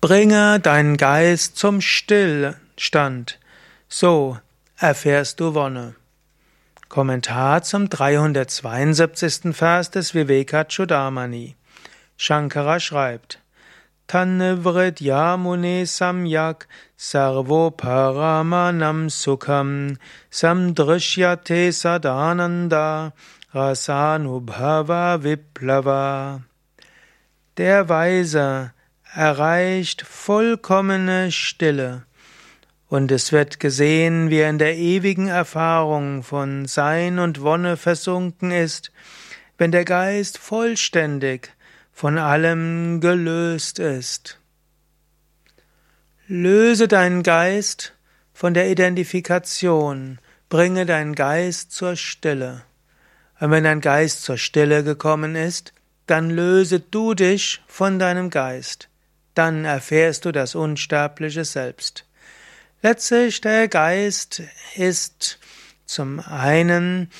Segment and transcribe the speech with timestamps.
[0.00, 3.38] Bringe deinen Geist zum Stillstand.
[3.86, 4.38] So
[4.78, 5.94] erfährst du Wonne.
[6.88, 9.54] Kommentar zum 372.
[9.54, 11.54] Vers des Vivekachudamani.
[12.16, 13.40] Shankara schreibt,
[14.06, 19.98] Tanvrit Yamune Samyak Sarvo Paramanam Sukham
[20.30, 23.12] Samdrishyate Sadananda
[23.52, 26.40] Rasanubhava Viplava.
[27.58, 28.72] Der Weise
[29.14, 32.04] erreicht vollkommene Stille.
[32.88, 38.50] Und es wird gesehen, wie er in der ewigen Erfahrung von Sein und Wonne versunken
[38.50, 38.92] ist,
[39.58, 41.52] wenn der Geist vollständig
[41.92, 44.38] von allem gelöst ist.
[46.26, 47.94] Löse deinen Geist
[48.32, 50.18] von der Identifikation,
[50.48, 52.62] bringe deinen Geist zur Stille.
[53.40, 55.72] Und wenn dein Geist zur Stille gekommen ist,
[56.06, 58.89] dann löse du dich von deinem Geist
[59.34, 62.04] dann erfährst du das unsterbliche Selbst.
[62.82, 64.42] Letztlich der Geist
[64.74, 65.38] ist
[65.84, 67.10] zum einen,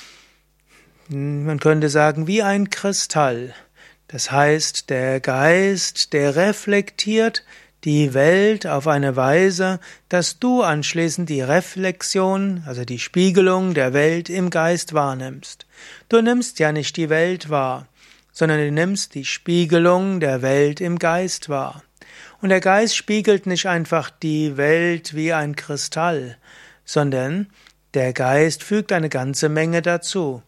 [1.08, 3.54] man könnte sagen, wie ein Kristall.
[4.08, 7.44] Das heißt, der Geist, der reflektiert
[7.84, 14.28] die Welt auf eine Weise, dass du anschließend die Reflexion, also die Spiegelung der Welt
[14.28, 15.66] im Geist wahrnimmst.
[16.08, 17.86] Du nimmst ja nicht die Welt wahr,
[18.32, 21.82] sondern du nimmst die Spiegelung der Welt im Geist wahr.
[22.40, 26.38] Und der Geist spiegelt nicht einfach die Welt wie ein Kristall,
[26.84, 27.48] sondern
[27.92, 30.42] der Geist fügt eine ganze Menge dazu.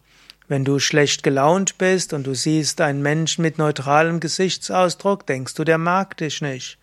[0.47, 5.63] Wenn du schlecht gelaunt bist und du siehst einen Menschen mit neutralem Gesichtsausdruck, denkst du,
[5.63, 6.77] der mag dich nicht.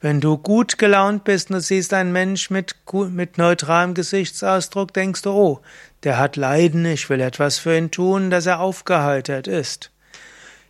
[0.00, 2.76] Wenn du gut gelaunt bist und du siehst einen Mensch mit,
[3.10, 5.60] mit neutralem Gesichtsausdruck, denkst du, oh,
[6.04, 9.90] der hat Leiden, ich will etwas für ihn tun, dass er aufgeheitert ist.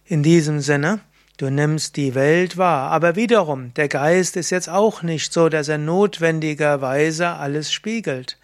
[0.06, 1.00] In diesem Sinne,
[1.38, 5.68] Du nimmst die Welt wahr, aber wiederum, der Geist ist jetzt auch nicht so, dass
[5.68, 8.38] er notwendigerweise alles spiegelt.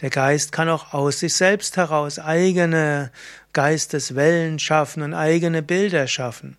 [0.00, 3.10] Der Geist kann auch aus sich selbst heraus eigene
[3.52, 6.56] Geisteswellen schaffen und eigene Bilder schaffen.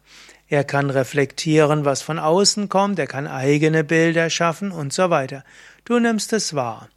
[0.48, 5.44] Er kann reflektieren, was von außen kommt, er kann eigene Bilder schaffen und so weiter.
[5.86, 6.90] Du nimmst es wahr.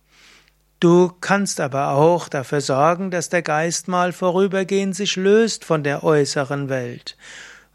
[0.81, 6.05] Du kannst aber auch dafür sorgen, dass der Geist mal vorübergehend sich löst von der
[6.05, 7.17] äußeren Welt.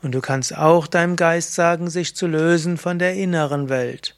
[0.02, 4.16] Und du kannst auch deinem Geist sagen, sich zu lösen von der inneren Welt.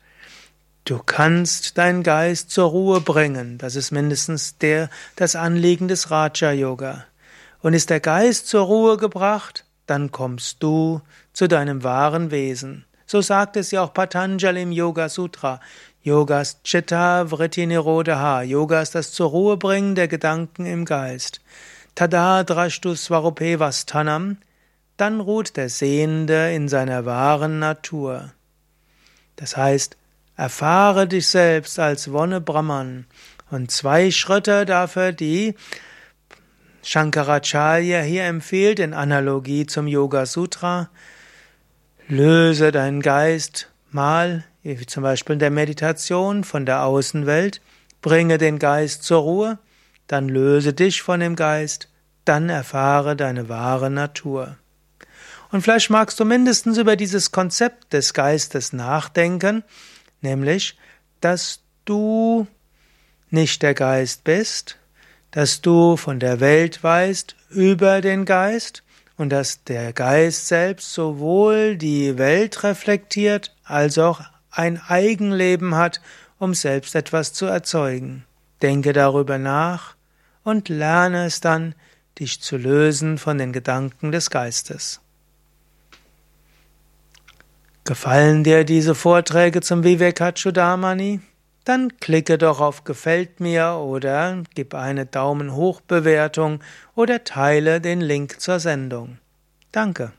[0.86, 3.58] Du kannst deinen Geist zur Ruhe bringen.
[3.58, 7.06] Das ist mindestens der, das Anliegen des Raja Yoga.
[7.62, 11.02] Und ist der Geist zur Ruhe gebracht, dann kommst du
[11.34, 12.86] zu deinem wahren Wesen.
[13.06, 15.60] So sagt es ja auch Patanjali im Yoga Sutra.
[16.02, 18.44] Yogas Chitta Vritti Nirodha.
[18.44, 21.42] Yoga ist das zur Ruhe bringen der Gedanken im Geist.
[21.96, 24.38] Tada drashtu svarupe vastanam
[25.00, 28.34] dann ruht der Sehende in seiner wahren Natur.
[29.36, 29.96] Das heißt,
[30.36, 33.06] erfahre dich selbst als Wonne Brahman
[33.50, 35.56] und zwei Schritte dafür, die
[36.84, 40.90] Shankaracharya hier empfiehlt in Analogie zum Yoga Sutra.
[42.08, 47.62] Löse deinen Geist mal, wie zum Beispiel in der Meditation, von der Außenwelt,
[48.02, 49.60] bringe den Geist zur Ruhe,
[50.08, 51.90] dann löse dich von dem Geist,
[52.26, 54.58] dann erfahre deine wahre Natur.
[55.52, 59.64] Und vielleicht magst du mindestens über dieses Konzept des Geistes nachdenken,
[60.22, 60.78] nämlich,
[61.22, 62.48] dass du
[63.30, 64.78] nicht der Geist bist,
[65.32, 68.84] dass du von der Welt weißt über den Geist
[69.18, 74.22] und dass der Geist selbst sowohl die Welt reflektiert als auch
[74.52, 76.02] ein Eigenleben hat,
[76.38, 78.26] um selbst etwas zu erzeugen.
[78.62, 79.96] Denke darüber nach
[80.44, 81.76] und lerne es dann,
[82.18, 85.02] dich zu lösen von den Gedanken des Geistes.
[87.90, 91.22] Gefallen dir diese Vorträge zum Vivekachudamani?
[91.66, 96.60] Dann klicke doch auf Gefällt mir oder gib eine Daumen hoch Bewertung
[96.94, 99.18] oder teile den Link zur Sendung.
[99.72, 100.12] Danke.